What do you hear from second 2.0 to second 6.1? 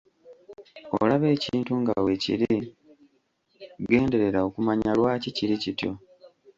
weekiri, genderera okumanya lwaki kiri kityo?